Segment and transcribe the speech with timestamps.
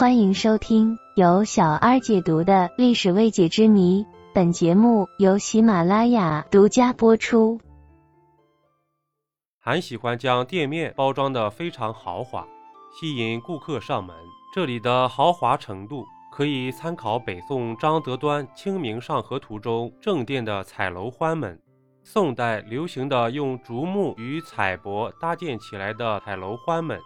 [0.00, 4.02] 欢迎收听由小二解读的历史未解之谜。
[4.32, 7.60] 本节目由喜马拉雅独家播出。
[9.58, 12.48] 还喜欢将店面包装的非常豪华，
[12.98, 14.16] 吸引顾客上门。
[14.54, 21.60] 这里的豪华程度可以参考北宋张择端《清明上河图》中正殿的彩楼欢门。
[22.02, 26.98] 宋代流行的用竹木与彩帛搭建起来的彩楼欢门，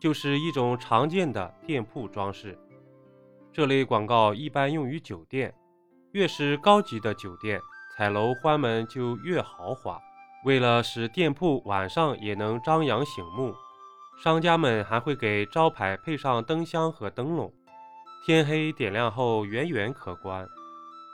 [0.00, 2.58] 就是一种常见的店铺装饰。
[3.52, 5.54] 这类广告一般用于酒店，
[6.12, 7.60] 越是高级的酒店，
[7.96, 10.00] 彩楼欢门就越豪华。
[10.44, 13.54] 为了使店铺晚上也能张扬醒目，
[14.22, 17.52] 商家们还会给招牌配上灯箱和灯笼，
[18.24, 20.46] 天黑点亮后远远可观。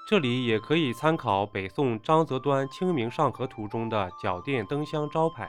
[0.08, 5.48] 这里也可以参考北宋张择端《清明上河图》中的角殿灯箱招牌，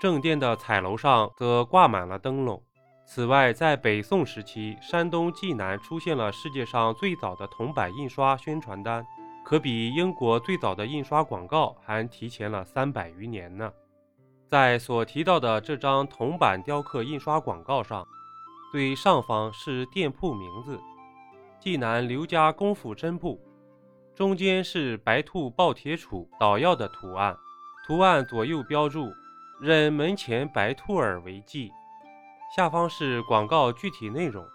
[0.00, 2.60] 正殿的彩楼上则挂满了灯笼。
[3.04, 9.04] 此外，在北宋时期，山东济南出现了世界上最早的铜版印刷宣传单，
[9.44, 13.70] 可比英国最早的印刷广告还提前了三百余年呢。
[14.48, 18.06] 在所提到的这张铜版雕刻印刷广告上，
[18.70, 20.80] 最上方是店铺名字
[21.60, 23.38] “济南刘家功夫针铺”。
[24.14, 27.36] 中间是白兔抱铁杵捣药的图案，
[27.86, 29.12] 图案左右标注
[29.60, 31.70] “任门前白兔儿为记”。
[32.54, 34.46] 下方是广告具体内容：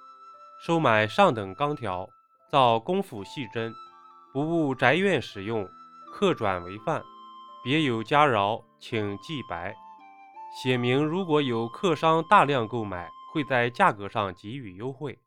[0.60, 2.08] 收买上等钢条，
[2.48, 3.74] 造功夫细针，
[4.32, 5.68] 不误宅院使用，
[6.14, 7.02] 客转为范。
[7.64, 9.76] 别有加饶，请记白。
[10.56, 15.18] 写明如果有客商大量购买，会在价格上给予优惠。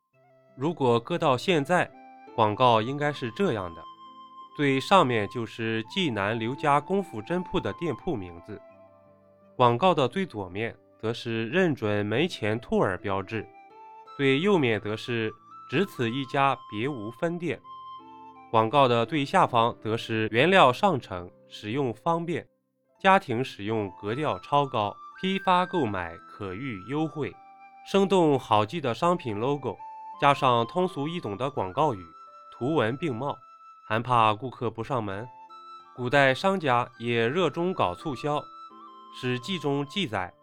[0.55, 1.91] 如果搁到现在，
[2.37, 3.83] 广告应该是这样的。
[4.55, 8.61] 最上面就是济南刘家功夫针铺的店铺名字，
[9.57, 13.45] 广告的最左面则是认准门前兔耳标志，
[14.15, 15.33] 最右面则是
[15.69, 17.59] 只此一家，别无分店。
[18.51, 22.45] 广告的最下方则是原料上乘，使用方便，
[22.99, 27.33] 家庭使用格调超高，批发购买可遇优惠。
[27.89, 29.75] 生动好记的商品 logo，
[30.19, 32.05] 加上通俗易懂的广告语，
[32.51, 33.35] 图文并茂。
[33.87, 35.27] 还怕顾客不上门？
[35.95, 38.37] 古代商家也热衷搞促销，
[39.13, 40.33] 《史记》中记载：“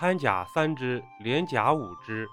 [0.00, 2.26] 摊甲三只，连甲五只。”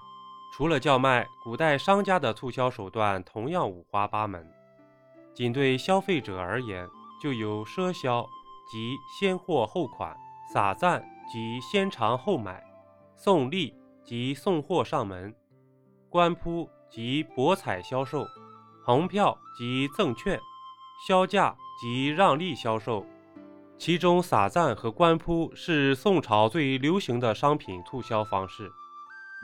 [0.54, 4.50] 除了叫卖，古代商家的促销手段同样五花八门。
[5.34, 6.88] 仅对消费者而言，
[7.20, 8.26] 就有赊销
[8.72, 10.16] 即先货后款，
[10.50, 12.64] 撒赞即先尝后买，
[13.14, 15.34] 送利即送货上门，
[16.08, 18.26] 官铺即博彩销售。
[18.82, 20.40] 红票及赠券，
[21.06, 23.04] 销价及让利销售，
[23.78, 28.68] 其中撒赞和官铺是宋朝最流行的商品促销方式。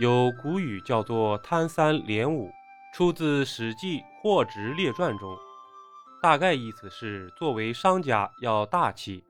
[0.01, 2.51] 有古语叫做“贪三连五”，
[2.93, 5.39] 出自《史记·货值列传》中，
[6.21, 9.23] 大概意思是作为商家要大气，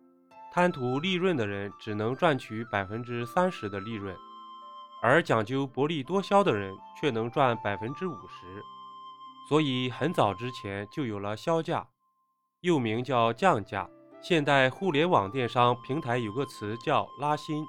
[0.50, 4.16] 贪图利润的人只能赚取百分之三十的利润，
[5.03, 8.62] 而讲究薄利多销的人却能赚百分之五十。
[9.50, 11.87] 所以很早之前就有了销价，
[12.62, 13.87] 又名叫降价。
[14.26, 17.62] 现代互联网电商平台有个词叫拉新，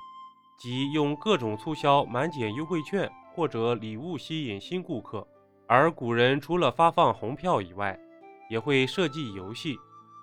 [0.58, 5.28] 即用各种促销、满减优惠券或者礼物吸引新顾客。
[5.68, 8.00] 而古人除了发放红票以外，
[8.50, 9.78] 也会设计游戏，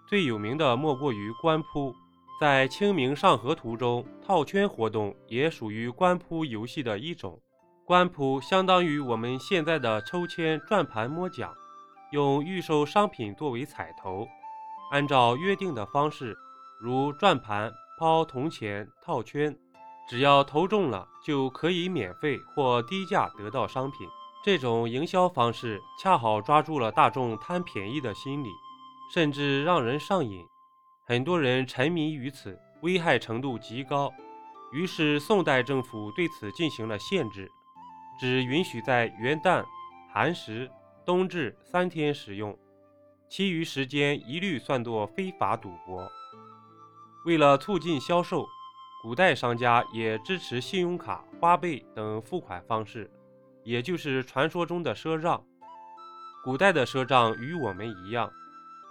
[0.09, 1.95] 最有名的莫过于官铺。
[2.41, 7.39] 在《清明上河图》中，套圈活动也属于官铺游戏的一种。
[7.85, 11.53] 官铺相当于我们现在的抽签、转盘摸奖，
[12.11, 14.27] 用预售商品作为彩头，
[14.93, 16.37] 按照约定的方式，
[16.79, 19.57] 如转盘、抛铜钱、套圈，
[20.07, 24.07] 只要投中了就可以免费或低价得到商品。
[24.45, 28.51] 这种营销方式恰好抓住了大众贪便宜的心理，
[29.15, 30.45] 甚至让人上瘾，
[31.07, 34.13] 很多人沉迷于此，危害程度极高。
[34.73, 37.51] 于是宋代政府对此进行了限制。
[38.21, 39.65] 只允许在元旦、
[40.13, 40.71] 寒食、
[41.07, 42.55] 冬至三天使用，
[43.35, 46.07] 其余时间一律算作非法赌博。
[47.25, 48.47] 为了促进销售，
[49.03, 53.11] 古代商家也支持信用卡、花呗等付款方式，
[53.65, 55.43] 也就是传说中的赊账。
[56.45, 58.31] 古代的赊账与我们一样，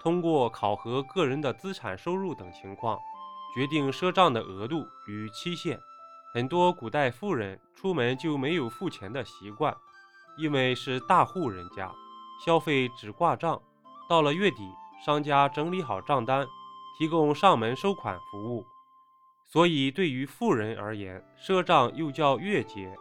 [0.02, 2.98] 通过考核个人的资产、收入等情况，
[3.54, 5.80] 决定赊账的额度与期限。
[6.34, 9.78] 很多古代富人出门就没有付钱的习惯，
[10.36, 11.94] 因为是大户人家，
[12.44, 13.62] 消费只挂账。
[14.12, 14.70] 到了月底，
[15.02, 16.46] 商家整理好账单，
[17.00, 18.66] 提供上门收款服务。
[19.48, 22.94] 所以，对于富人而言，赊账又叫月结。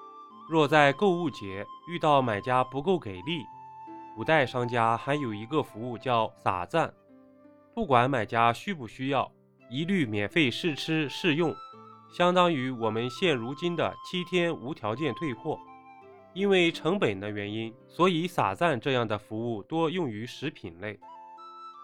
[0.49, 3.43] 若在购物节遇到买家不够给力，
[4.15, 6.95] 古代商家还有一个服务叫撒赞，
[7.75, 9.29] 不管买家需不需要，
[9.69, 11.53] 一律免费试吃试用，
[12.09, 15.59] 相当于我们现如今的七天无条件退货。
[16.33, 20.99] 因为成本的原因，所以撒赞这样的服务多用于食品类。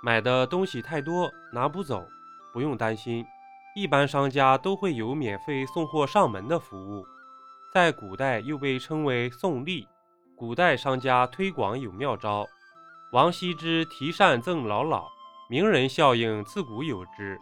[0.03, 2.07] 买的东西太多拿不走，
[2.53, 3.27] 不用担心，
[3.75, 7.05] 一般商家都会有免费送货上门的服务。
[7.73, 9.87] 在古代又被称为送利。
[10.37, 12.47] 古代商家推广有妙招，
[13.13, 15.09] 王羲之题善赠老老，
[15.49, 17.39] 名人效应自古有之。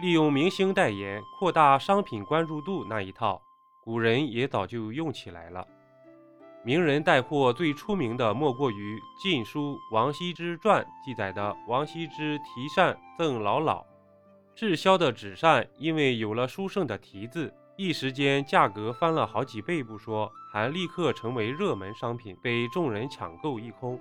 [0.00, 3.40] 利用明星代言扩大商品关注度那一套，
[3.84, 5.66] 古人也早就用起来了。
[6.62, 13.82] 名人带货最出名的莫过于《晋书·王羲之传》记载的王羲之题扇赠老老。
[14.54, 23.98] 滞销的纸扇因为有了书圣的题字，一时间价格翻了好几倍不说，还立刻成为热门商品，被众人抢购一空。